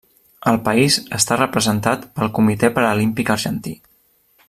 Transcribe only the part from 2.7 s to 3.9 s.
Paralímpic Argentí.